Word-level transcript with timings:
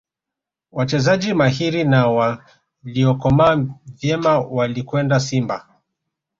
wachezaji 0.71 1.33
mahiri 1.33 1.83
na 1.83 2.07
waliyokomaa 2.07 3.65
vyema 3.85 4.39
walikwenda 4.39 5.19
simba 5.19 5.67